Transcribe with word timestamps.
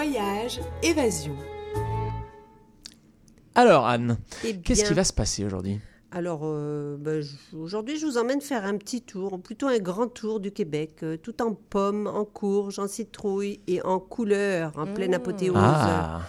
Voyage, 0.00 0.60
évasion. 0.80 1.34
Alors 3.56 3.84
Anne, 3.84 4.16
Eh 4.44 4.56
qu'est-ce 4.60 4.84
qui 4.84 4.94
va 4.94 5.02
se 5.02 5.12
passer 5.12 5.44
aujourd'hui? 5.44 5.80
Alors, 6.12 6.42
euh, 6.44 6.96
ben, 6.96 7.20
aujourd'hui, 7.52 7.98
je 7.98 8.06
vous 8.06 8.16
emmène 8.16 8.40
faire 8.40 8.64
un 8.64 8.76
petit 8.76 9.02
tour, 9.02 9.32
ou 9.32 9.38
plutôt 9.38 9.66
un 9.66 9.78
grand 9.80 10.06
tour 10.06 10.38
du 10.38 10.52
Québec, 10.52 11.02
euh, 11.02 11.16
tout 11.16 11.42
en 11.42 11.52
pommes, 11.52 12.06
en 12.06 12.24
courges, 12.24 12.78
en 12.78 12.86
citrouilles 12.86 13.58
et 13.66 13.82
en 13.82 13.98
couleurs, 13.98 14.70
en 14.76 14.86
pleine 14.86 15.14
apothéose. 15.14 15.56
Ah, 15.58 16.20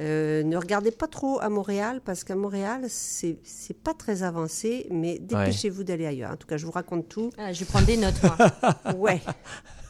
Euh, 0.00 0.42
ne 0.42 0.56
regardez 0.56 0.90
pas 0.90 1.06
trop 1.06 1.40
à 1.40 1.48
Montréal, 1.48 2.02
parce 2.04 2.24
qu'à 2.24 2.34
Montréal, 2.34 2.86
c'est 2.88 3.38
pas 3.84 3.94
très 3.94 4.22
avancé, 4.22 4.86
mais 4.90 5.18
dépêchez-vous 5.18 5.84
d'aller 5.84 6.04
ailleurs. 6.04 6.32
En 6.32 6.36
tout 6.36 6.48
cas, 6.48 6.58
je 6.58 6.66
vous 6.66 6.72
raconte 6.72 7.08
tout. 7.08 7.30
Ah, 7.38 7.52
je 7.54 7.60
vais 7.60 7.64
prendre 7.66 7.86
des 7.86 7.96
notes, 7.96 8.20
moi. 8.22 8.36
Ouais. 8.98 9.22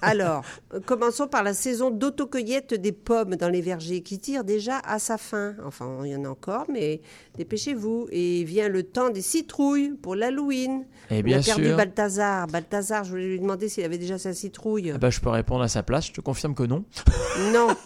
Alors, 0.05 0.45
euh, 0.73 0.80
commençons 0.84 1.27
par 1.29 1.43
la 1.43 1.55
saison 1.55 1.91
d'autocueillette 1.91 2.74
des 2.74 2.92
pommes 2.92 3.37
dans 3.37 3.48
les 3.48 3.60
vergers 3.60 4.02
qui 4.02 4.19
tire 4.19 4.45
déjà 4.45 4.78
à 4.84 4.98
sa 4.98 5.19
fin. 5.19 5.55
Enfin, 5.65 5.98
il 6.05 6.11
y 6.11 6.16
en 6.16 6.24
a 6.24 6.28
encore, 6.28 6.66
mais 6.70 7.01
dépêchez-vous. 7.37 8.09
Et 8.11 8.45
vient 8.45 8.69
le 8.69 8.83
temps 8.83 9.11
des 9.11 9.23
citrouilles 9.23 9.92
pour 10.02 10.14
l'Halloween. 10.14 10.84
et 11.11 11.14
On 11.14 11.19
Eh 11.19 11.23
bien 11.23 11.41
a 11.41 11.42
perdu 11.42 11.64
sûr. 11.66 11.77
Balthazar. 11.77 12.47
Balthazar, 12.47 13.05
je 13.05 13.11
voulais 13.11 13.27
lui 13.28 13.41
demander 13.41 13.69
s'il 13.69 13.84
avait 13.84 13.98
déjà 13.98 14.19
sa 14.19 14.33
citrouille. 14.33 14.92
Ah 14.95 14.98
bah, 14.98 15.11
je 15.11 15.20
peux 15.20 15.30
répondre 15.30 15.62
à 15.62 15.69
sa 15.69 15.83
place, 15.83 16.06
je 16.09 16.12
te 16.12 16.20
confirme 16.20 16.55
que 16.55 16.64
non. 16.64 16.84
Non. 17.52 17.69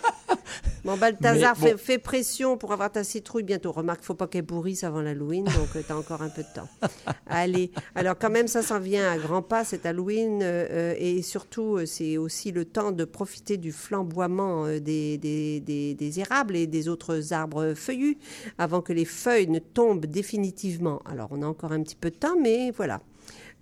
Bon, 0.85 0.97
Balthazar 0.97 1.55
bon. 1.57 1.67
fait, 1.67 1.77
fait 1.77 1.99
pression 1.99 2.57
pour 2.57 2.73
avoir 2.73 2.91
ta 2.91 3.03
citrouille 3.05 3.43
bientôt. 3.43 3.73
Remarque, 3.73 4.03
faut 4.03 4.15
pas 4.15 4.27
qu'elle 4.27 4.45
pourrisse 4.45 4.85
avant 4.85 5.01
l'Halloween, 5.01 5.45
donc 5.45 5.69
tu 5.87 5.93
as 5.93 5.97
encore 5.97 6.23
un 6.23 6.29
peu 6.29 6.43
de 6.43 6.49
temps. 6.55 6.69
Allez. 7.27 7.71
Alors, 7.95 8.17
quand 8.19 8.31
même, 8.31 8.47
ça 8.49 8.63
s'en 8.63 8.79
vient 8.79 9.11
à 9.11 9.19
grands 9.19 9.43
pas, 9.43 9.65
cet 9.65 9.87
Halloween. 9.87 10.41
euh, 10.43 10.67
euh, 10.71 10.95
et 10.99 11.23
surtout, 11.23 11.77
euh, 11.77 11.87
c'est 11.87 12.08
aussi 12.17 12.53
le 12.53 12.65
temps 12.65 12.93
de 12.93 13.05
profiter 13.05 13.57
du 13.59 13.73
flamboiement 13.73 14.65
euh, 14.67 14.79
des, 14.81 15.19
des, 15.19 15.61
des- 15.61 15.95
des 15.95 16.21
érables 16.21 16.57
et 16.57 16.67
des 16.67 16.89
autres 16.89 17.33
arbres 17.35 17.75
feuillus 17.75 18.17
avant 18.57 18.81
que 18.81 18.93
les 18.95 19.05
feuilles 19.05 19.49
ne 19.49 19.59
tombent 19.59 20.07
définitivement. 20.07 21.03
Alors, 21.05 21.29
on 21.33 21.43
a 21.43 21.47
encore 21.47 21.73
un 21.73 21.83
petit 21.83 21.97
peu 21.97 22.11
de 22.11 22.17
temps, 22.17 22.37
mais 22.41 22.71
voilà. 22.71 23.03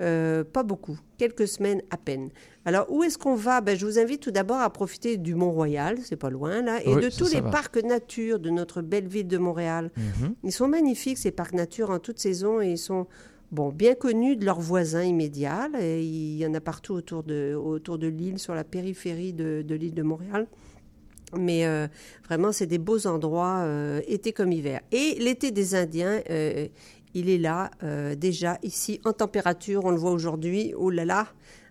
Euh, 0.02 0.44
pas 0.44 0.62
beaucoup, 0.62 0.98
quelques 1.16 1.48
semaines 1.48 1.80
à 1.90 1.96
peine. 1.96 2.28
Alors, 2.66 2.86
où 2.92 3.02
est-ce 3.02 3.16
qu'on 3.16 3.34
va? 3.34 3.62
Ben, 3.62 3.76
Je 3.78 3.86
vous 3.86 3.98
invite 3.98 4.20
tout 4.20 4.30
d'abord 4.30 4.58
à 4.60 4.68
profiter 4.70 5.16
du 5.16 5.34
Mont-Royal, 5.34 5.96
c'est 6.04 6.16
pas 6.16 6.28
loin 6.28 6.60
là, 6.60 6.84
et 6.84 6.94
Oui, 6.94 7.02
de 7.02 7.08
ça, 7.08 7.18
tous 7.18 7.24
ça 7.30 7.36
les 7.36 7.40
va. 7.40 7.50
parcs 7.50 7.82
nature 7.82 8.38
de 8.38 8.50
notre 8.50 8.82
belle 8.82 9.08
ville 9.08 9.26
de 9.26 9.38
Montréal. 9.38 9.90
Mhm. 9.96 10.34
Ils 10.44 10.52
sont 10.52 10.68
magnifiques, 10.68 11.16
ces 11.16 11.30
parcs 11.30 11.54
nature, 11.54 11.88
en 11.90 11.98
toute 11.98 12.18
saison, 12.18 12.60
et 12.60 12.72
ils 12.72 12.78
sont 12.78 13.06
bon, 13.50 13.70
bien 13.70 13.94
connus 13.94 14.36
de 14.36 14.44
leurs 14.44 14.60
voisins 14.60 15.02
immédiats. 15.02 15.68
Il 15.80 16.36
y 16.36 16.46
en 16.46 16.54
a 16.54 16.60
partout 16.60 16.94
autour 16.94 17.22
de, 17.22 18.06
l'île, 18.06 18.38
sur 18.38 18.54
la 18.54 18.64
périphérie 18.64 19.32
de, 19.32 19.64
l'île 19.68 19.94
de 19.94 20.02
Montréal. 20.02 20.46
Mais 21.36 21.66
euh, 21.66 21.88
vraiment, 22.24 22.52
c'est 22.52 22.66
des 22.66 22.78
beaux 22.78 23.06
endroits, 23.06 23.58
euh, 23.64 24.00
été 24.06 24.32
comme 24.32 24.52
hiver. 24.52 24.80
Et 24.92 25.16
l'été 25.18 25.50
des 25.50 25.74
Indiens, 25.74 26.20
euh, 26.30 26.68
il 27.14 27.28
est 27.30 27.38
là, 27.38 27.70
déjà 28.16 28.58
ici, 28.62 29.00
en 29.04 29.12
température. 29.12 29.84
On 29.84 29.90
le 29.90 29.96
voit 29.96 30.10
aujourd'hui. 30.10 30.74
Oh 30.76 30.90
là 30.90 31.06
là, 31.06 31.26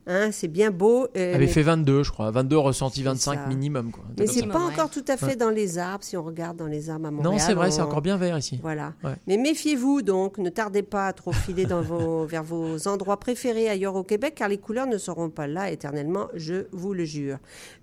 hein, 0.07 0.29
c'est 0.31 0.47
bien 0.47 0.71
beau. 0.71 1.07
euh, 1.17 1.35
avait 1.35 1.39
mais 1.45 1.47
fait 1.47 1.61
22, 1.61 2.03
je 2.03 2.11
crois. 2.11 2.31
22 2.31 2.57
ressenti 2.57 2.99
C'est 2.99 3.05
25 3.05 3.39
ça. 3.39 3.47
minimum. 3.47 3.91
Quoi. 3.91 4.03
mais 4.17 4.27
c'est 4.27 4.45
pas 4.47 4.59
Ouais. 4.65 4.73
encore 4.73 4.89
tout 4.89 5.03
à 5.07 5.17
fait 5.17 5.25
Ouais. 5.25 5.35
dans 5.35 5.49
les 5.49 5.77
arbres, 5.77 6.03
si 6.03 6.15
on 6.17 6.23
regarde 6.23 6.57
dans 6.57 6.67
les 6.67 6.89
arbres 6.89 7.07
à 7.07 7.11
Montréal. 7.11 7.33
Non, 7.33 7.39
c'est 7.39 7.53
vrai, 7.53 7.71
c'est 7.71 7.81
encore 7.81 8.01
bien 8.01 8.17
vert 8.17 8.37
ici. 8.37 8.59
Voilà. 8.61 8.93
Ouais. 9.03 9.15
Mais 9.27 9.37
méfiez-vous 9.37 10.01
donc, 10.01 10.37
ne 10.37 10.49
tardez 10.49 10.83
pas 10.83 11.07
à 11.07 11.13
trop 11.13 11.31
filer 11.31 11.65
dans 11.65 11.81
vos, 11.81 12.25
vers 12.25 12.43
vos 12.43 12.87
endroits 12.87 13.19
préférés 13.19 13.69
ailleurs 13.69 13.95
au 13.95 14.03
Québec, 14.03 14.33
car 14.35 14.47
les 14.49 14.57
couleurs 14.57 14.87
ne 14.87 14.97
seront 14.97 15.29
pas 15.29 15.47
là 15.47 15.71
éternellement, 15.71 16.27
je 16.35 16.65
vous 16.71 16.93
le 16.93 17.05
jure. 17.05 17.37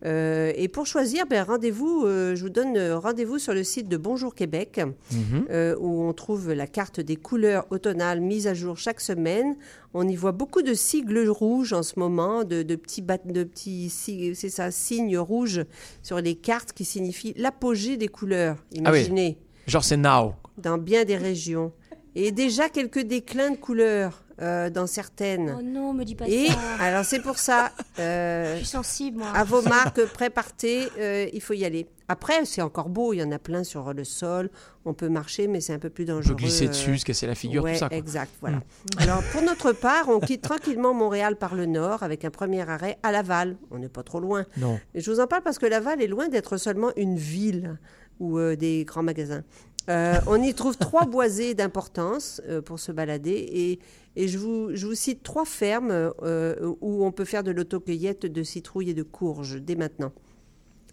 Euh, 0.05 0.53
et 0.57 0.69
pour 0.69 0.87
choisir, 0.87 1.27
ben, 1.27 1.43
rendez-vous, 1.45 2.05
euh, 2.07 2.35
je 2.35 2.43
vous 2.43 2.51
donne 2.51 2.77
euh, 2.77 2.99
rendez-vous 2.99 3.39
sur 3.39 3.55
le 3.55 3.65
site 3.65 3.89
de 3.89 3.97
Bonjour 3.97 4.35
Québec, 4.35 4.81
Mhm. 5.13 5.47
euh, 5.51 5.77
où 5.79 6.03
on 6.05 6.13
trouve 6.13 6.53
la 6.53 6.67
carte 6.67 7.01
des 7.01 7.17
couleurs 7.17 7.67
automnales 7.71 8.21
mise 8.21 8.47
à 8.47 8.55
jour 8.55 8.77
chaque 8.79 9.01
semaine. 9.01 9.57
On 9.95 10.09
y 10.09 10.17
voit 10.17 10.33
beaucoup 10.33 10.63
de 10.63 10.73
sigles 10.75 11.29
rouges 11.29 11.73
en 11.75 11.83
ce 11.83 11.99
moment, 11.99 12.12
de, 12.45 12.63
de 12.63 12.77
petits, 12.77 13.03
de 13.03 14.35
c'est 14.35 14.51
ça, 14.51 14.71
signes 14.71 15.19
rouges 15.19 15.65
sur 16.03 16.21
les 16.21 16.35
cartes 16.35 16.73
qui 16.73 16.85
signifient 16.85 17.35
l'apogée 17.37 17.97
des 17.97 18.09
couleurs. 18.09 18.57
Ah 18.85 18.91
oui. 18.93 19.01
Imaginez 19.01 19.39
Genre, 19.67 19.85
c'est 19.85 19.97
now. 19.97 20.35
dans 20.59 20.79
bien 20.79 21.05
des 21.05 21.17
régions. 21.17 21.73
Et 22.15 22.31
déjà 22.33 22.69
quelques 22.69 23.01
déclins 23.01 23.51
de 23.53 23.57
couleurs 23.57 24.23
euh, 24.41 24.71
dans 24.71 24.87
certaines. 24.87 25.55
Oh 25.59 25.63
non, 25.63 25.93
me 25.95 26.05
dis 26.05 26.15
pas 26.15 26.27
Et 26.29 26.49
ça. 26.49 26.59
alors 26.81 27.05
c'est 27.05 27.21
pour 27.21 27.39
ça, 27.39 27.73
euh, 27.99 28.55
Je 28.55 28.59
suis 28.59 28.67
sensible, 28.67 29.19
moi. 29.19 29.29
à 29.35 29.45
vos 29.45 29.63
marques 29.63 30.05
pré-partez, 30.07 30.89
euh, 30.99 31.27
il 31.33 31.41
faut 31.41 31.53
y 31.55 31.65
aller. 31.65 31.87
Après, 32.09 32.45
c'est 32.45 32.61
encore 32.61 32.89
beau, 32.91 33.13
il 33.15 33.19
y 33.19 33.23
en 33.23 33.31
a 33.33 33.39
plein 33.39 33.65
sur 33.65 33.95
le 33.95 34.05
sol, 34.05 34.51
on 34.85 34.93
peut 34.93 35.09
marcher, 35.09 35.47
mais 35.47 35.61
c'est 35.63 35.73
un 35.73 35.79
peu 35.79 35.89
plus 35.89 36.05
On 36.05 36.17
dangereux. 36.17 36.35
peut 36.35 36.43
glisser 36.43 36.67
euh, 36.67 36.69
dessus, 36.69 36.99
se 36.99 37.05
casser 37.07 37.27
la 37.27 37.35
figure, 37.35 37.63
ouais, 37.65 37.75
tout 37.75 37.79
ça. 37.79 37.89
quoi. 37.89 37.97
exact, 37.97 38.33
voilà. 38.41 38.61
Alors, 38.99 39.23
pour 39.33 39.41
notre 39.43 39.73
part, 39.73 40.09
on 40.09 40.21
quitte 40.21 40.43
tranquillement 40.43 40.93
Montréal 40.93 41.37
par 41.37 41.55
le 41.55 41.65
nord 41.67 42.03
avec 42.03 42.25
un 42.27 42.31
premier 42.31 42.69
arrêt 42.69 42.99
à 43.03 43.13
Laval. 43.13 43.57
On 43.71 43.79
n'est 43.79 43.89
pas 43.89 44.03
trop 44.03 44.21
loin. 44.21 44.45
Non. 44.59 44.79
Et 44.95 45.01
je 45.01 45.11
vous 45.11 45.21
en 45.21 45.27
parle 45.27 45.43
parce 45.43 45.59
que 45.59 45.67
Laval 45.67 46.03
est 46.03 46.07
loin 46.09 46.29
d'être 46.29 46.59
seulement 46.59 46.91
une 46.97 47.17
ville 47.17 47.79
ou 48.21 48.39
euh, 48.39 48.57
des 48.57 48.85
grands 48.85 49.03
magasins. 49.03 49.43
Euh, 49.89 50.21
on 50.27 50.43
y 50.43 50.55
trouve 50.55 50.77
trois 50.77 51.07
boisés 51.07 51.55
d'importance 51.55 52.41
euh, 52.49 52.63
pour 52.63 52.79
se 52.79 52.93
balader 52.93 53.31
et, 53.31 53.79
et 54.17 54.29
je, 54.29 54.39
vous, 54.39 54.71
je 54.75 54.87
vous 54.87 54.95
cite 54.95 55.23
trois 55.23 55.45
fermes 55.45 56.13
euh, 56.23 56.75
où 56.81 57.05
on 57.05 57.13
peut 57.13 57.25
faire 57.25 57.43
de 57.43 57.51
l'autocueillette 57.51 58.27
de 58.27 58.43
citrouilles 58.43 58.91
et 58.91 58.95
de 58.95 59.03
courges 59.03 59.61
dès 59.61 59.75
maintenant. 59.75 60.13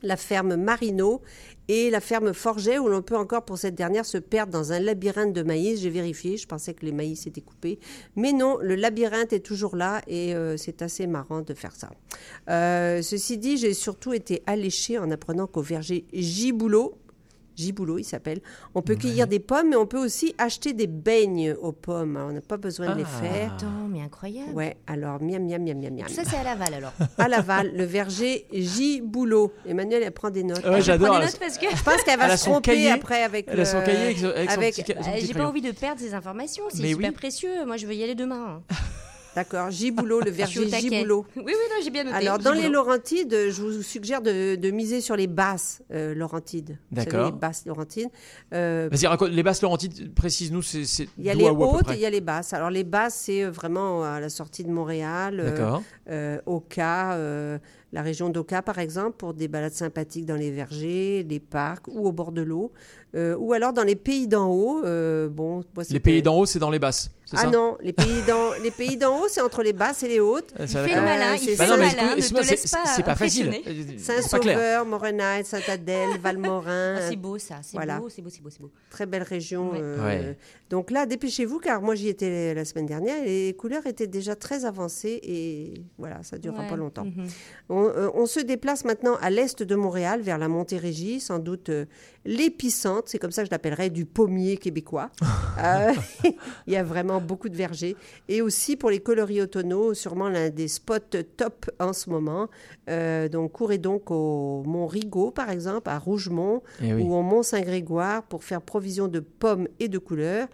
La 0.01 0.15
ferme 0.15 0.55
Marino 0.55 1.21
et 1.67 1.89
la 1.89 1.99
ferme 1.99 2.33
Forget 2.33 2.79
où 2.79 2.87
l'on 2.87 3.01
peut 3.01 3.17
encore 3.17 3.43
pour 3.43 3.57
cette 3.57 3.75
dernière 3.75 4.05
se 4.05 4.17
perdre 4.17 4.53
dans 4.53 4.71
un 4.71 4.79
labyrinthe 4.79 5.33
de 5.33 5.43
maïs. 5.43 5.81
J'ai 5.81 5.89
vérifié, 5.89 6.37
je 6.37 6.47
pensais 6.47 6.73
que 6.73 6.85
les 6.85 6.93
maïs 6.93 7.27
étaient 7.27 7.41
coupés. 7.41 7.79
Mais 8.15 8.31
non, 8.31 8.57
le 8.61 8.75
labyrinthe 8.75 9.33
est 9.33 9.41
toujours 9.45 9.75
là 9.75 10.01
et 10.07 10.33
c'est 10.55 10.81
assez 10.81 11.05
marrant 11.05 11.41
de 11.41 11.53
faire 11.53 11.75
ça. 11.75 11.89
Ceci 13.01 13.37
dit, 13.37 13.57
j'ai 13.57 13.73
surtout 13.73 14.13
été 14.13 14.41
alléchée 14.45 14.97
en 14.97 15.11
apprenant 15.11 15.47
qu'au 15.47 15.61
verger 15.61 16.05
Giboulot, 16.13 16.97
Giboulot 17.59 17.97
il 17.99 18.03
s'appelle, 18.03 18.39
on 18.73 18.81
peut 18.81 18.95
cueillir 18.95 19.27
des 19.27 19.39
pommes 19.39 19.69
mais 19.69 19.75
on 19.75 19.85
peut 19.85 19.97
aussi 20.03 20.33
acheter 20.37 20.73
des 20.73 20.87
beignes 20.87 21.53
aux 21.61 21.71
pommes. 21.71 22.17
Alors, 22.17 22.29
on 22.29 22.33
n'a 22.33 22.41
pas 22.41 22.57
besoin 22.57 22.91
de 22.93 22.97
les 22.99 23.03
Ah. 23.03 23.21
faire. 23.21 23.53
Attends, 23.53 23.87
mais 23.89 24.01
incroyable. 24.01 24.51
Ouais, 24.53 24.77
alors 24.87 25.21
miam 25.21 25.45
miam 25.45 25.63
miam 25.63 25.77
miam 25.79 25.93
miam. 25.93 26.07
Tout 26.07 26.13
ça, 26.13 26.23
c'est 26.25 26.37
à 26.37 26.43
Laval, 26.43 26.73
alors. 26.73 26.93
À 27.17 27.27
Laval, 27.27 27.71
le 27.75 27.83
verger 27.83 28.45
Giboulot. 28.53 29.53
Emmanuel, 29.67 30.03
elle 30.03 30.11
prend 30.11 30.29
des 30.29 30.43
notes. 30.43 30.63
Ouais, 30.65 30.79
Je 30.81 30.85
j'adore. 30.85 31.19
parce 31.19 31.57
que 31.57 31.65
Je 31.75 31.83
pense 31.83 32.01
qu'elle 32.03 32.19
Elle 32.21 32.27
va 32.27 32.37
se 32.37 32.45
tromper 32.45 32.71
cahier. 32.71 32.91
après 32.91 33.23
avec 33.23 33.45
Elle 33.49 33.59
a 33.59 33.65
son 33.65 33.79
le- 33.79 33.85
cahier 33.85 34.03
avec, 34.05 34.17
son- 34.19 34.25
avec 34.27 34.49
son 34.51 34.57
avec- 34.57 34.75
petit, 34.75 34.83
ca- 34.93 35.03
son 35.03 35.09
euh, 35.09 35.13
petit 35.13 35.21
j'ai 35.21 35.27
pas 35.27 35.33
crayon. 35.33 35.49
envie 35.49 35.61
de 35.61 35.71
perdre 35.71 35.99
ces 36.01 36.13
informations. 36.13 36.63
C'est 36.69 36.81
Mais 36.81 36.89
super 36.89 37.09
oui. 37.09 37.15
précieux. 37.15 37.65
Moi, 37.65 37.77
je 37.77 37.85
veux 37.87 37.93
y 37.93 38.03
aller 38.03 38.15
demain. 38.15 38.61
D'accord, 39.35 39.69
Giboulot, 39.69 40.21
le 40.21 40.31
au 40.31 40.33
verger. 40.33 40.67
Giboulot. 40.67 41.25
Oui, 41.35 41.43
oui, 41.45 41.53
non, 41.53 41.83
j'ai 41.83 41.89
bien 41.89 42.03
noté. 42.03 42.15
Alors, 42.15 42.39
dans 42.39 42.53
les. 42.53 42.69
Laurentides, 42.69 43.31
je 43.49 43.61
vous 43.61 43.81
suggère 43.81 44.21
de, 44.21 44.55
de 44.55 44.71
miser 44.71 45.01
sur 45.01 45.15
les 45.15 45.27
basses 45.27 45.81
euh, 45.91 46.13
Laurentides. 46.13 46.77
D'accord. 46.91 47.25
Les 47.25 47.31
basses 47.31 47.65
Laurentides. 47.65 48.09
Euh, 48.53 48.89
Vas-y, 48.91 49.07
raconte. 49.07 49.29
Les 49.29 49.43
basses 49.43 49.61
Laurentides, 49.61 50.13
précise-nous, 50.13 50.61
c'est 50.61 51.07
il 51.17 51.25
y 51.25 51.29
a 51.29 51.33
les 51.33 51.49
hautes 51.49 51.89
et 51.91 51.95
il 51.95 51.99
y 51.99 52.05
a 52.05 52.09
les 52.09 52.21
basses. 52.21 52.53
Alors, 52.53 52.69
les 52.69 52.83
basses, 52.83 53.15
c'est 53.25 53.43
euh, 53.43 53.51
vraiment 53.51 54.03
à 54.03 54.19
la 54.19 54.29
sortie 54.29 54.63
de 54.63 54.69
Montréal, 54.69 55.39
euh, 55.39 55.51
D'accord. 55.51 55.83
euh, 56.09 56.39
Oka, 56.45 57.13
euh, 57.13 57.57
la 57.91 58.01
région 58.01 58.29
d'Oka, 58.29 58.61
par 58.61 58.77
exemple, 58.79 59.13
pour 59.17 59.33
des 59.33 59.47
balades 59.47 59.73
sympathiques 59.73 60.25
dans 60.25 60.35
les 60.35 60.51
vergers, 60.51 61.25
les 61.27 61.39
parcs 61.39 61.87
ou 61.87 62.07
au 62.07 62.11
bord 62.11 62.31
de 62.31 62.41
l'eau. 62.41 62.71
Euh, 63.15 63.35
ou 63.39 63.53
alors 63.53 63.73
dans 63.73 63.83
les 63.83 63.95
pays 63.95 64.27
d'en 64.27 64.47
haut. 64.51 64.83
euh, 64.85 65.27
bon, 65.29 65.63
moi, 65.75 65.83
Les 65.89 65.99
pays 65.99 66.21
d'en 66.21 66.37
haut, 66.37 66.45
c'est 66.45 66.59
dans 66.59 66.69
les 66.69 66.77
basses. 66.77 67.09
Ah 67.31 67.41
ça 67.43 67.47
non, 67.49 67.77
les 67.81 67.93
pays 67.93 68.21
d'en 68.27 68.51
les 68.63 68.69
pays 68.71 68.97
d'en 68.97 69.19
haut, 69.19 69.27
c'est 69.27 69.41
entre 69.41 69.61
les 69.63 69.73
basses 69.73 70.01
et 70.03 70.07
les 70.07 70.19
hautes. 70.19 70.51
Euh, 70.59 70.63
Il 70.63 70.69
ça, 70.69 70.83
fait 70.83 70.95
le 70.95 71.01
malin, 71.01 71.33
il 71.35 71.39
c'est 71.39 71.55
fait 71.55 71.63
le 71.65 71.69
Bah 71.71 71.77
malin. 71.77 72.15
Ne 72.15 72.21
te 72.21 72.21
c'est- 72.21 72.51
laisse 72.51 72.71
pas 72.71 72.85
C'est 72.85 73.03
pas 73.03 73.15
facile. 73.15 73.51
Euh. 73.67 73.97
Saint-Sauveur, 73.97 74.85
Morenheim, 74.85 75.43
Saint-Adèle, 75.43 76.09
Valmorin. 76.23 76.95
Ah, 76.97 77.01
c'est 77.09 77.15
beau, 77.15 77.37
ça. 77.39 77.55
C'est 77.63 77.77
Voilà. 77.77 77.99
beau, 77.99 78.09
c'est 78.09 78.21
beau, 78.21 78.29
c'est 78.31 78.41
beau. 78.61 78.71
Très 78.91 79.05
belle 79.07 79.23
région. 79.23 79.71
Ouais. 79.71 79.79
euh, 79.81 80.05
Ouais. 80.05 80.37
Donc 80.69 80.89
là, 80.91 81.05
dépêchez-vous, 81.07 81.59
car 81.59 81.81
moi 81.81 81.95
j'y 81.95 82.09
étais 82.09 82.53
la 82.53 82.65
semaine 82.65 82.85
dernière 82.87 83.23
et 83.23 83.47
les 83.47 83.53
couleurs 83.55 83.85
étaient 83.87 84.07
déjà 84.07 84.35
très 84.35 84.65
avancées 84.65 85.19
et 85.23 85.73
voilà, 85.97 86.21
ça 86.23 86.37
ne 86.37 86.41
durera 86.41 86.63
Ouais. 86.63 86.69
pas 86.69 86.75
longtemps. 86.75 87.05
Mhm. 87.05 87.27
On, 87.79 87.85
euh, 87.85 88.09
on 88.13 88.25
se 88.25 88.39
déplace 88.41 88.83
maintenant 88.83 89.15
à 89.21 89.29
l'est 89.29 89.63
de 89.63 89.75
Montréal, 89.75 90.21
vers 90.21 90.37
la 90.37 90.47
Montérégie, 90.47 91.19
sans 91.19 91.39
doute 91.39 91.69
euh, 91.69 91.85
l'épicentre, 92.25 93.03
c'est 93.07 93.17
comme 93.19 93.31
ça 93.31 93.41
que 93.41 93.47
je 93.47 93.51
l'appellerais, 93.51 93.89
du 93.89 94.05
pommier 94.05 94.57
québécois. 94.57 95.09
Euh, 95.61 95.91
il 96.67 96.71
y 96.73 96.77
a 96.77 96.83
vraiment 96.83 97.19
beaucoup 97.19 97.49
de 97.49 97.55
vergers. 97.57 97.97
Et 98.29 98.41
aussi 98.41 98.77
pour 98.77 98.89
les 98.89 99.01
coloris 99.01 99.41
automnaux, 99.41 99.93
sûrement 99.93 100.29
l'un 100.29 100.49
des 100.49 100.69
spots 100.69 100.99
top 101.35 101.69
en 101.81 101.91
ce 101.91 102.09
moment. 102.09 102.47
Euh, 102.89 103.27
donc 103.27 103.51
courez 103.51 103.77
donc 103.77 104.09
au 104.09 104.63
Mont 104.65 104.87
Rigaud, 104.87 105.31
par 105.31 105.49
exemple, 105.49 105.89
à 105.89 105.99
Rougemont, 105.99 106.63
Eh 106.81 106.93
oui. 106.93 107.03
ou 107.03 107.13
au 107.13 107.23
Mont 107.23 107.43
Saint-Grégoire 107.43 108.23
pour 108.23 108.45
faire 108.45 108.61
provision 108.61 109.09
de 109.09 109.19
pommes 109.19 109.67
et 109.81 109.89
de 109.89 109.97
couleurs. 109.97 110.47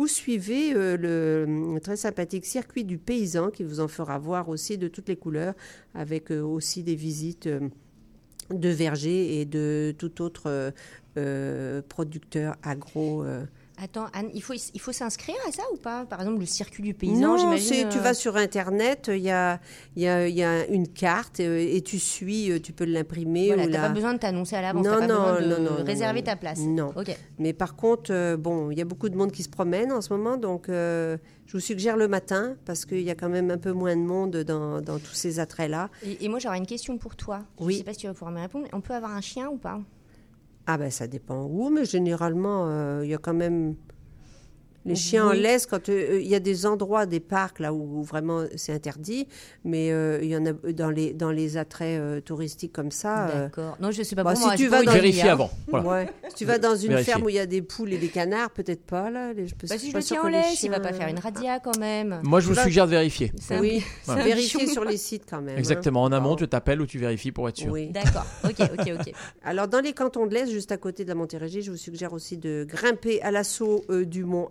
Ou 0.00 0.06
suivez 0.06 0.72
euh, 0.72 0.96
le 0.96 1.44
hum, 1.46 1.78
très 1.78 1.96
sympathique 1.96 2.46
circuit 2.46 2.84
du 2.84 2.96
paysan 2.96 3.50
qui 3.50 3.64
vous 3.64 3.80
en 3.80 3.88
fera 3.88 4.18
voir 4.18 4.48
aussi 4.48 4.78
de 4.78 4.88
toutes 4.88 5.10
les 5.10 5.16
couleurs, 5.16 5.52
avec 5.94 6.32
euh, 6.32 6.40
aussi 6.40 6.82
des 6.82 6.94
visites 6.94 7.46
euh, 7.48 7.68
de 8.48 8.70
vergers 8.70 9.38
et 9.38 9.44
de 9.44 9.94
tout 9.98 10.22
autre 10.22 10.72
producteur 11.90 12.56
agro. 12.62 13.24
Attends, 13.82 14.06
Anne, 14.12 14.28
il 14.34 14.42
faut, 14.42 14.52
il 14.74 14.80
faut 14.80 14.92
s'inscrire 14.92 15.36
à 15.48 15.52
ça 15.52 15.62
ou 15.72 15.76
pas? 15.78 16.04
Par 16.04 16.20
exemple, 16.20 16.40
le 16.40 16.44
circuit 16.46 16.82
du 16.82 16.92
paysan, 16.92 17.18
Non, 17.20 17.36
j'imagine. 17.38 17.88
tu 17.88 17.96
euh, 17.96 18.00
vas 18.02 18.12
sur 18.12 18.36
Internet, 18.36 19.10
il 19.12 19.22
y 19.22 19.30
a, 19.30 19.58
y, 19.96 20.06
a, 20.06 20.28
y 20.28 20.42
a 20.42 20.66
une 20.66 20.86
carte 20.86 21.40
euh, 21.40 21.56
et 21.58 21.80
tu 21.80 21.98
suis, 21.98 22.50
euh, 22.52 22.58
tu 22.60 22.72
peux 22.74 22.84
l'imprimer. 22.84 23.46
Voilà, 23.46 23.64
t'as 23.64 23.70
la- 23.70 23.80
pas 23.88 23.94
besoin 23.94 24.12
de 24.12 24.18
t'annoncer 24.18 24.56
à 24.56 24.60
l'avance, 24.62 24.84
Non, 24.84 24.98
pas 24.98 25.06
non, 25.06 25.32
besoin 25.34 25.40
de 25.40 25.46
non, 25.62 25.78
non, 25.78 25.84
réserver 25.84 26.22
ta 26.22 26.36
place. 26.36 26.58
Non. 26.60 26.92
Ok. 26.94 27.16
Mais 27.38 27.54
par 27.54 27.74
contre, 27.74 28.36
bon, 28.36 28.70
il 28.70 28.76
y 28.78 28.82
a 28.82 28.84
beaucoup 28.84 29.08
de 29.08 29.16
monde 29.16 29.32
qui 29.32 29.42
se 29.42 29.48
promène 29.48 29.92
en 29.92 30.02
ce 30.02 30.12
moment, 30.12 30.36
donc 30.36 30.68
euh, 30.68 31.16
je 31.46 31.52
vous 31.52 31.60
suggère 31.60 31.96
le 31.96 32.06
matin 32.06 32.56
parce 32.66 32.84
qu'il 32.84 33.00
y 33.00 33.10
a 33.10 33.14
quand 33.14 33.30
même 33.30 33.50
un 33.50 33.58
peu 33.58 33.72
moins 33.72 33.96
de 33.96 34.02
monde 34.02 34.36
dans, 34.38 34.82
dans 34.82 34.98
tous 34.98 35.14
ces 35.14 35.40
attraits-là. 35.40 35.88
Et, 36.04 36.24
et 36.24 36.28
moi, 36.28 36.38
j'aurais 36.38 36.58
une 36.58 36.66
question 36.66 36.98
pour 36.98 37.16
toi. 37.16 37.44
Oui. 37.58 37.72
Je 37.74 37.78
sais 37.78 37.84
pas 37.84 37.92
si 37.94 38.00
tu 38.00 38.06
vas 38.08 38.12
pouvoir 38.12 38.30
me 38.32 38.40
répondre. 38.40 38.66
On 38.74 38.82
peut 38.82 38.94
avoir 38.94 39.12
un 39.12 39.22
chien 39.22 39.48
ou 39.48 39.56
pas? 39.56 39.80
Ah 40.72 40.78
ben 40.78 40.88
ça 40.88 41.08
dépend 41.08 41.46
où, 41.50 41.68
mais 41.68 41.84
généralement, 41.84 42.68
euh, 42.68 43.00
il 43.04 43.10
y 43.10 43.14
a 43.14 43.18
quand 43.18 43.34
même... 43.34 43.74
Les 44.90 44.96
chiens 44.96 45.26
en 45.26 45.32
laisse, 45.32 45.66
quand 45.66 45.88
euh, 45.88 46.18
il 46.20 46.26
y 46.28 46.34
a 46.34 46.40
des 46.40 46.66
endroits, 46.66 47.06
des 47.06 47.20
parcs 47.20 47.58
là 47.60 47.72
où, 47.72 48.00
où 48.00 48.02
vraiment 48.02 48.44
c'est 48.56 48.72
interdit, 48.72 49.26
mais 49.64 49.90
euh, 49.92 50.18
il 50.22 50.28
y 50.28 50.36
en 50.36 50.44
a 50.46 50.52
dans 50.72 50.90
les, 50.90 51.12
dans 51.12 51.30
les 51.30 51.56
attraits 51.56 51.98
euh, 52.00 52.20
touristiques 52.20 52.72
comme 52.72 52.90
ça. 52.90 53.28
euh, 53.28 53.44
D'accord. 53.44 53.76
Non, 53.80 53.90
je 53.90 54.02
sais 54.02 54.14
pas 54.16 54.24
bah, 54.24 54.34
pour 54.34 54.50
si 54.50 54.56
tu 54.56 54.66
vas 54.68 54.82
Vérifier 54.82 55.28
avant. 55.30 55.50
Voilà. 55.68 55.88
Ouais. 55.88 56.08
Si 56.28 56.34
tu 56.36 56.44
vas 56.44 56.58
dans 56.58 56.74
une 56.76 56.90
Vérifier. 56.90 57.12
ferme 57.12 57.24
où 57.24 57.28
il 57.28 57.34
y 57.36 57.38
a 57.38 57.46
des 57.46 57.62
poules 57.62 57.92
et 57.92 57.98
des 57.98 58.08
canards, 58.08 58.50
peut-être 58.50 58.82
pas 58.84 59.10
là. 59.10 59.32
Les, 59.32 59.46
je 59.46 59.54
peux- 59.54 59.66
Bah, 59.66 59.74
si 59.78 59.80
suis 59.86 59.92
je 59.92 59.96
le 59.96 60.02
tiens 60.02 60.22
en 60.22 60.28
laisse, 60.28 60.62
il 60.62 60.68
va 60.70 60.76
chiens- 60.76 60.82
pas 60.82 60.92
faire 60.92 61.08
une 61.08 61.18
radia 61.18 61.60
quand 61.60 61.78
même. 61.78 62.20
Moi, 62.24 62.40
je 62.40 62.48
vous 62.48 62.54
vas- 62.54 62.62
suggère 62.64 62.86
de 62.86 62.90
vérifier. 62.90 63.32
Oui, 63.60 63.82
c'est 64.04 64.10
un 64.12 64.16
vérifier 64.22 64.66
sur 64.66 64.84
les 64.84 64.96
sites 64.96 65.24
quand 65.28 65.40
même. 65.40 65.54
hein. 65.54 65.58
Exactement. 65.58 66.02
En 66.02 66.12
amont, 66.12 66.30
Bon. 66.30 66.36
tu 66.36 66.48
t'appelles 66.48 66.80
ou 66.80 66.86
tu 66.86 66.98
vérifies 66.98 67.32
pour 67.32 67.48
être 67.48 67.56
sûr. 67.56 67.70
Oui. 67.72 67.88
D'accord. 67.90 68.26
Ok, 68.44 68.56
ok, 68.60 68.92
ok. 69.00 69.12
Alors, 69.44 69.68
dans 69.68 69.80
les 69.80 69.92
cantons 69.92 70.26
de 70.26 70.34
l'Est, 70.34 70.50
juste 70.50 70.72
à 70.72 70.76
côté 70.76 71.04
de 71.04 71.08
la 71.08 71.14
Montérégie, 71.14 71.62
je 71.62 71.70
vous 71.70 71.76
suggère 71.76 72.12
aussi 72.12 72.36
de 72.36 72.66
grimper 72.68 73.20
à 73.22 73.30
l'assaut 73.30 73.84
euh, 73.90 74.04
du 74.04 74.24
mont 74.24 74.48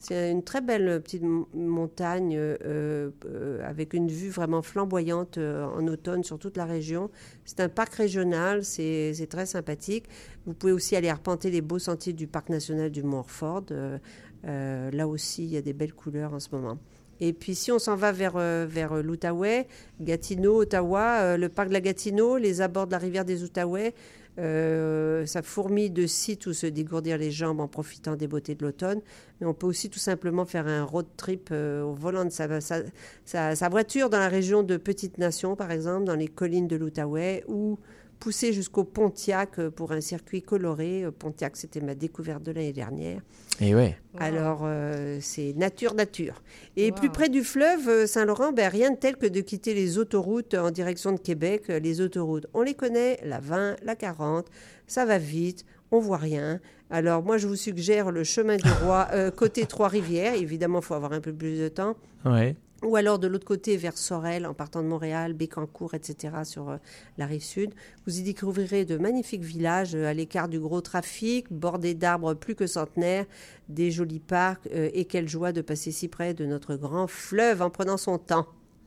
C'est 0.00 0.30
une 0.30 0.42
très 0.42 0.62
belle 0.62 1.02
petite 1.02 1.22
montagne 1.52 2.34
euh, 2.34 3.10
euh, 3.26 3.68
avec 3.68 3.92
une 3.92 4.08
vue 4.08 4.30
vraiment 4.30 4.62
flamboyante 4.62 5.36
euh, 5.36 5.66
en 5.66 5.86
automne 5.86 6.24
sur 6.24 6.38
toute 6.38 6.56
la 6.56 6.64
région. 6.64 7.10
C'est 7.44 7.60
un 7.60 7.68
parc 7.68 7.92
régional, 7.96 8.64
c'est 8.64 9.28
très 9.28 9.44
sympathique. 9.44 10.06
Vous 10.46 10.54
pouvez 10.54 10.72
aussi 10.72 10.96
aller 10.96 11.10
arpenter 11.10 11.50
les 11.50 11.60
beaux 11.60 11.78
sentiers 11.78 12.14
du 12.14 12.26
parc 12.26 12.48
national 12.48 12.90
du 12.90 13.02
Mont 13.02 13.18
Orford. 13.18 13.66
Euh, 13.72 14.90
là 14.90 15.06
aussi, 15.06 15.44
il 15.44 15.50
y 15.50 15.58
a 15.58 15.62
des 15.62 15.74
belles 15.74 15.92
couleurs 15.92 16.32
en 16.32 16.40
ce 16.40 16.48
moment. 16.50 16.78
Et 17.20 17.34
puis 17.34 17.54
si 17.54 17.70
on 17.70 17.78
s'en 17.78 17.96
va 17.96 18.10
vers, 18.10 18.38
vers 18.38 19.02
l'Outaouais, 19.02 19.68
Gatineau, 20.00 20.62
Ottawa, 20.62 21.36
le 21.36 21.48
parc 21.50 21.68
de 21.68 21.74
la 21.74 21.82
Gatineau, 21.82 22.38
les 22.38 22.62
abords 22.62 22.86
de 22.86 22.92
la 22.92 22.98
rivière 22.98 23.26
des 23.26 23.42
Outaouais, 23.44 23.92
euh, 24.40 25.26
ça 25.26 25.42
fourmille 25.42 25.90
de 25.90 26.06
sites 26.06 26.46
où 26.46 26.52
se 26.54 26.66
dégourdir 26.66 27.18
les 27.18 27.30
jambes 27.30 27.60
en 27.60 27.68
profitant 27.68 28.16
des 28.16 28.26
beautés 28.26 28.54
de 28.54 28.64
l'automne. 28.64 29.00
Mais 29.40 29.46
on 29.46 29.52
peut 29.52 29.66
aussi 29.66 29.90
tout 29.90 29.98
simplement 29.98 30.46
faire 30.46 30.66
un 30.66 30.82
road 30.82 31.06
trip 31.16 31.50
euh, 31.52 31.82
au 31.82 31.92
volant 31.92 32.24
de 32.24 32.30
sa, 32.30 33.68
voiture 33.68 34.08
dans 34.08 34.18
la 34.18 34.28
région 34.28 34.62
de 34.62 34.76
Petite 34.78 35.18
Nation, 35.18 35.56
par 35.56 35.70
exemple, 35.70 36.04
dans 36.04 36.14
les 36.16 36.28
collines 36.28 36.68
de 36.68 36.76
l'Outaouais, 36.76 37.44
ou 37.48 37.78
pousser 38.20 38.52
jusqu'au 38.52 38.84
Pontiac 38.84 39.58
euh, 39.58 39.70
pour 39.70 39.90
un 39.92 40.00
circuit 40.00 40.42
coloré. 40.42 41.02
Euh, 41.04 41.10
Pontiac, 41.10 41.56
c'était 41.56 41.80
ma 41.80 41.94
découverte 41.96 42.42
de 42.44 42.52
l'année 42.52 42.72
dernière. 42.72 43.20
Et 43.60 43.74
ouais. 43.74 43.96
Wow. 44.14 44.20
Alors, 44.22 44.60
euh, 44.64 45.18
c'est 45.20 45.52
nature, 45.56 45.94
nature. 45.94 46.42
Et 46.76 46.90
Wow. 46.90 46.96
plus 46.96 47.10
près 47.10 47.28
du 47.28 47.42
fleuve 47.42 48.06
Saint-Laurent, 48.06 48.52
ben, 48.52 48.68
rien 48.68 48.92
de 48.92 48.96
tel 48.96 49.16
que 49.16 49.26
de 49.26 49.40
quitter 49.40 49.74
les 49.74 49.98
autoroutes 49.98 50.54
en 50.54 50.70
direction 50.70 51.12
de 51.12 51.18
Québec. 51.18 51.68
Les 51.68 52.00
autoroutes, 52.00 52.46
on 52.54 52.62
les 52.62 52.74
connaît, 52.74 53.18
la 53.24 53.40
20, 53.40 53.76
la 53.82 53.96
40, 53.96 54.46
ça 54.86 55.04
va 55.04 55.18
vite, 55.18 55.64
on 55.90 55.98
voit 55.98 56.18
rien. 56.18 56.60
Alors, 56.90 57.22
moi, 57.22 57.38
je 57.38 57.46
vous 57.46 57.56
suggère 57.56 58.10
le 58.10 58.24
chemin 58.24 58.56
du 58.56 58.68
roi 58.82 59.08
euh, 59.12 59.30
côté 59.30 59.64
Trois-Rivières. 59.66 60.34
Évidemment, 60.34 60.80
il 60.80 60.84
faut 60.84 60.94
avoir 60.94 61.12
un 61.12 61.20
peu 61.20 61.32
plus 61.32 61.58
de 61.58 61.68
temps. 61.68 61.96
Ouais. 62.24 62.56
Ou 62.82 62.96
alors 62.96 63.18
de 63.18 63.26
l'autre 63.26 63.44
côté, 63.44 63.76
vers 63.76 63.98
Sorel, 63.98 64.46
en 64.46 64.54
partant 64.54 64.82
de 64.82 64.88
Montréal, 64.88 65.34
Bécancourt, 65.34 65.92
etc., 65.94 66.34
sur 66.44 66.70
euh, 66.70 66.76
la 67.18 67.26
rive 67.26 67.42
sud. 67.42 67.74
Vous 68.06 68.18
y 68.18 68.22
découvrirez 68.22 68.86
de 68.86 68.96
magnifiques 68.96 69.42
villages 69.42 69.94
euh, 69.94 70.06
à 70.06 70.14
l'écart 70.14 70.48
du 70.48 70.58
gros 70.58 70.80
trafic, 70.80 71.52
bordés 71.52 71.92
d'arbres 71.92 72.32
plus 72.32 72.54
que 72.54 72.66
centenaires, 72.66 73.26
des 73.68 73.90
jolis 73.90 74.20
parcs, 74.20 74.66
euh, 74.74 74.88
et 74.94 75.04
quelle 75.04 75.28
joie 75.28 75.52
de 75.52 75.60
passer 75.60 75.92
si 75.92 76.08
près 76.08 76.32
de 76.32 76.46
notre 76.46 76.76
grand 76.76 77.06
fleuve 77.06 77.60
en 77.60 77.68
prenant 77.68 77.98
son 77.98 78.16
temps. 78.16 78.46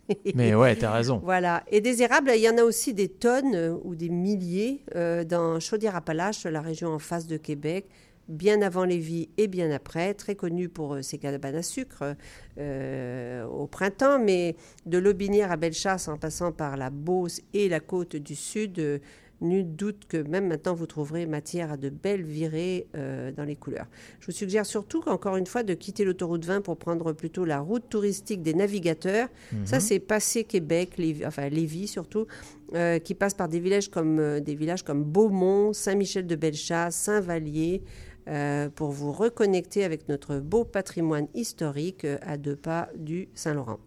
Mais 0.36 0.56
ouais, 0.56 0.76
t'as 0.76 0.92
raison. 0.92 1.22
Voilà. 1.24 1.64
Et 1.72 1.80
des 1.80 2.02
érables, 2.02 2.32
il 2.36 2.42
y 2.42 2.50
en 2.50 2.58
a 2.58 2.64
aussi 2.64 2.96
des 2.96 3.10
tonnes 3.10 3.80
ou 3.84 3.96
des 3.96 4.10
milliers 4.10 4.84
dans 4.94 5.62
Chaudière-Appalaches, 5.62 6.44
la 6.44 6.60
région 6.60 6.90
en 6.90 7.00
face 7.00 7.26
de 7.26 7.38
Québec, 7.38 7.88
bien 8.28 8.62
avant 8.62 8.86
Lévis 8.86 9.30
et 9.38 9.48
bien 9.48 9.72
après, 9.72 10.14
très 10.14 10.36
connue 10.36 10.70
pour 10.70 10.96
euh, 10.96 11.02
ses 11.02 11.18
cabanes 11.18 11.56
à 11.56 11.64
sucre 11.64 12.16
euh, 12.58 13.46
au 13.46 13.68
printemps, 13.68 14.20
mais 14.20 14.56
de 14.86 14.98
l'Aubinière 14.98 15.52
à 15.52 15.58
Bellechasse 15.58 16.08
en 16.08 16.18
passant 16.18 16.52
par 16.52 16.78
la 16.78 16.90
Beauce 16.90 17.42
et 17.54 17.70
la 17.70 17.80
côte 17.80 18.16
du 18.16 18.36
Sud, 18.36 18.80
euh, 18.80 19.00
nul 19.44 19.76
doute 19.76 20.06
que 20.08 20.18
même 20.18 20.48
maintenant 20.48 20.74
vous 20.74 20.88
trouverez 20.88 21.26
matière 21.26 21.72
à 21.72 21.78
de 21.78 21.90
belles 21.90 22.24
virées 22.24 22.88
euh, 22.96 23.32
dans 23.32 23.44
les 23.44 23.56
couleurs. 23.56 23.88
Je 24.20 24.28
vous 24.28 24.32
suggère 24.32 24.66
surtout, 24.66 25.04
encore 25.06 25.38
une 25.38 25.46
fois, 25.46 25.64
de 25.64 25.74
quitter 25.74 26.06
l'autoroute 26.06 26.46
20 26.46 26.62
pour 26.62 26.78
prendre 26.78 27.14
plutôt 27.14 27.46
la 27.46 27.60
route 27.60 27.84
touristique 27.90 28.42
des 28.42 28.54
navigateurs. 28.54 29.28
Ça, 29.66 29.80
c'est 29.80 30.00
passé 30.00 30.44
Québec, 30.44 30.98
Lévis, 30.98 31.26
enfin 31.26 31.50
Lévis 31.50 31.88
surtout, 31.88 32.26
euh, 32.74 33.00
qui 33.00 33.14
passe 33.14 33.34
par 33.34 33.50
des 33.50 33.60
villages 33.60 33.90
comme, 33.90 34.20
euh, 34.20 34.40
des 34.40 34.56
villages 34.56 34.84
comme 34.84 35.04
Beaumont, 35.04 35.74
Saint-Michel-de-Bellechasse, 35.74 36.96
Saint-Vallier, 36.96 37.84
euh, 38.28 38.70
pour 38.70 38.92
vous 38.92 39.12
reconnecter 39.12 39.84
avec 39.84 40.08
notre 40.10 40.38
beau 40.38 40.64
patrimoine 40.64 41.28
historique 41.34 42.06
euh, 42.06 42.18
à 42.22 42.38
deux 42.38 42.56
pas 42.56 42.90
du 42.96 43.30
Saint-Laurent. 43.34 43.80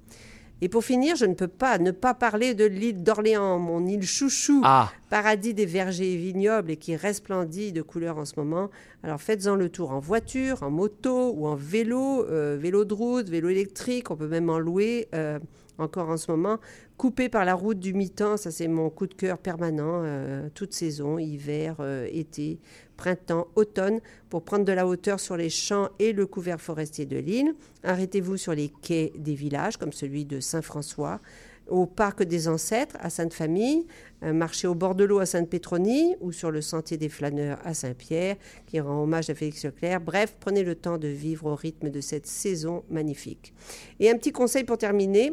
Et 0.62 0.70
pour 0.70 0.84
finir, 0.84 1.16
je 1.16 1.26
ne 1.26 1.34
peux 1.34 1.48
pas 1.48 1.76
ne 1.76 1.90
pas 1.90 2.14
parler 2.14 2.54
de 2.54 2.64
l'île 2.64 3.02
d'Orléans, 3.02 3.58
mon 3.58 3.84
île 3.84 4.04
chouchou 4.04 4.62
Ah, 4.64 4.90
paradis 5.10 5.52
des 5.52 5.66
vergers 5.66 6.14
et 6.14 6.16
vignobles 6.16 6.70
et 6.70 6.76
qui 6.78 6.96
resplendit 6.96 7.72
de 7.72 7.82
couleurs 7.82 8.16
en 8.16 8.24
ce 8.24 8.34
moment. 8.38 8.70
Alors 9.02 9.20
faites-en 9.20 9.54
le 9.54 9.68
tour 9.68 9.90
en 9.90 9.98
voiture, 9.98 10.62
en 10.62 10.70
moto 10.70 11.34
ou 11.36 11.46
en 11.46 11.56
vélo, 11.56 12.24
euh, 12.24 12.56
vélo 12.58 12.86
de 12.86 12.94
route, 12.94 13.28
vélo 13.28 13.50
électrique, 13.50 14.10
on 14.10 14.16
peut 14.16 14.28
même 14.28 14.48
en 14.48 14.58
louer 14.58 15.08
euh, 15.14 15.38
encore 15.76 16.08
en 16.08 16.16
ce 16.16 16.30
moment. 16.30 16.56
Coupé 16.96 17.28
par 17.28 17.44
la 17.44 17.54
route 17.54 17.78
du 17.78 17.92
mi-temps, 17.92 18.38
ça 18.38 18.50
c'est 18.50 18.68
mon 18.68 18.88
coup 18.88 19.06
de 19.06 19.12
cœur 19.12 19.36
permanent, 19.36 20.00
euh, 20.04 20.48
toute 20.54 20.72
saison, 20.72 21.18
hiver, 21.18 21.76
été, 22.10 22.60
printemps, 22.96 23.48
automne, 23.54 24.00
pour 24.30 24.42
prendre 24.42 24.64
de 24.64 24.72
la 24.72 24.86
hauteur 24.86 25.20
sur 25.20 25.36
les 25.36 25.50
champs 25.50 25.88
et 25.98 26.12
le 26.12 26.26
couvert 26.26 26.60
forestier 26.60 27.06
de 27.06 27.18
l'île. 27.18 27.54
Arrêtez-vous 27.84 28.36
sur 28.36 28.54
les 28.54 28.70
quais 28.82 29.12
des 29.16 29.34
villages, 29.34 29.76
comme 29.76 29.92
celui 29.92 30.24
de 30.24 30.40
Saint-François, 30.40 31.20
au 31.68 31.86
parc 31.86 32.22
des 32.22 32.48
ancêtres 32.48 32.96
à 33.00 33.10
Sainte-Famille, 33.10 33.86
un 34.22 34.32
marché 34.32 34.66
au 34.66 34.74
bord 34.74 34.94
de 34.94 35.04
l'eau 35.04 35.18
à 35.18 35.26
Sainte-Pétronie 35.26 36.14
ou 36.20 36.32
sur 36.32 36.50
le 36.50 36.60
sentier 36.60 36.96
des 36.96 37.08
flâneurs 37.08 37.58
à 37.64 37.74
Saint-Pierre, 37.74 38.36
qui 38.66 38.80
rend 38.80 39.02
hommage 39.02 39.30
à 39.30 39.34
Félix 39.34 39.64
Leclerc. 39.64 40.00
Bref, 40.00 40.36
prenez 40.38 40.62
le 40.62 40.74
temps 40.74 40.98
de 40.98 41.08
vivre 41.08 41.46
au 41.46 41.54
rythme 41.54 41.90
de 41.90 42.00
cette 42.00 42.26
saison 42.26 42.84
magnifique. 42.88 43.52
Et 44.00 44.10
un 44.10 44.16
petit 44.16 44.32
conseil 44.32 44.64
pour 44.64 44.78
terminer. 44.78 45.32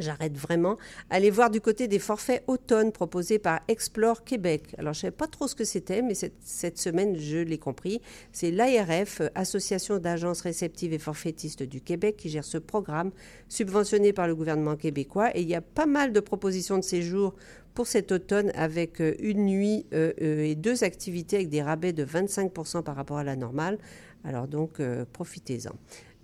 J'arrête 0.00 0.36
vraiment. 0.36 0.78
Allez 1.10 1.30
voir 1.30 1.50
du 1.50 1.60
côté 1.60 1.86
des 1.86 1.98
forfaits 1.98 2.42
automne 2.46 2.90
proposés 2.90 3.38
par 3.38 3.60
Explore 3.68 4.24
Québec. 4.24 4.74
Alors, 4.78 4.94
je 4.94 4.98
ne 4.98 5.02
savais 5.02 5.16
pas 5.16 5.26
trop 5.26 5.46
ce 5.46 5.54
que 5.54 5.64
c'était, 5.64 6.00
mais 6.00 6.14
cette, 6.14 6.78
semaine, 6.78 7.16
je 7.16 7.36
l'ai 7.38 7.58
compris. 7.58 8.00
C'est 8.32 8.50
l'ARF, 8.50 9.20
Association 9.34 9.98
d'agences 9.98 10.40
réceptives 10.40 10.94
et 10.94 10.98
forfaitistes 10.98 11.62
du 11.62 11.82
Québec, 11.82 12.16
qui 12.16 12.30
gère 12.30 12.44
ce 12.44 12.56
programme 12.56 13.10
subventionné 13.48 14.14
par 14.14 14.26
le 14.26 14.34
gouvernement 14.34 14.76
québécois. 14.76 15.36
Et 15.36 15.42
il 15.42 15.48
y 15.48 15.54
a 15.54 15.60
pas 15.60 15.86
mal 15.86 16.14
de 16.14 16.20
propositions 16.20 16.78
de 16.78 16.84
séjour 16.84 17.34
pour 17.74 17.86
cet 17.86 18.12
automne 18.12 18.50
avec 18.54 19.00
euh, 19.00 19.14
une 19.20 19.46
nuit 19.46 19.86
euh, 19.92 20.12
euh, 20.20 20.42
et 20.44 20.54
deux 20.54 20.84
activités 20.84 21.36
avec 21.36 21.48
des 21.48 21.62
rabais 21.62 21.92
de 21.92 22.02
25 22.02 22.52
par 22.84 22.96
rapport 22.96 23.18
à 23.18 23.24
la 23.24 23.36
normale. 23.36 23.78
Alors 24.24 24.48
donc, 24.48 24.82
profitez-en. 25.14 25.72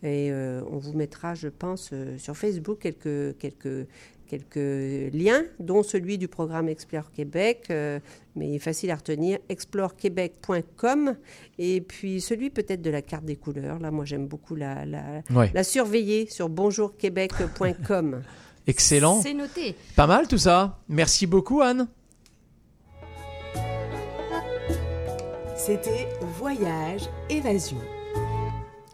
Et 0.03 0.31
euh, 0.31 0.61
on 0.71 0.79
vous 0.79 0.93
mettra, 0.93 1.35
je 1.35 1.49
pense, 1.49 1.91
euh, 1.93 2.19
sur 2.19 2.37
Facebook 2.37 2.79
quelques, 2.81 3.39
quelques, 3.39 3.89
quelques 4.27 5.15
liens, 5.15 5.45
dont 5.59 5.83
celui 5.83 6.19
du 6.19 6.29
programme 6.29 6.69
Explore 6.69 7.11
Québec, 7.13 7.67
euh, 7.71 7.99
mais 8.35 8.49
il 8.49 8.55
est 8.57 8.61
facile 8.61 8.91
à 8.91 8.97
retenir, 8.97 9.39
explorequebec.com, 9.49 11.17
et 11.59 11.81
puis 11.81 12.21
celui 12.21 12.51
peut-être 12.51 12.83
de 12.83 12.91
la 12.91 13.03
carte 13.03 13.25
des 13.25 13.37
couleurs. 13.37 13.79
Là, 13.79 13.91
moi, 13.91 14.05
j'aime 14.05 14.27
beaucoup 14.27 14.55
la, 14.55 14.85
la, 14.85 15.23
ouais. 15.31 15.51
la 15.55 15.65
surveiller 15.65 16.27
sur 16.29 16.49
bonjourquebec.com. 16.49 18.23
Excellent. 18.67 19.23
C'est 19.23 19.35
noté. 19.35 19.77
Pas 19.95 20.07
mal 20.07 20.27
tout 20.29 20.39
ça. 20.39 20.81
Merci 20.89 21.27
beaucoup, 21.27 21.63
Anne. 21.63 21.89
C'était 25.57 26.09
Voyage 26.39 27.09
Évasion. 27.31 27.79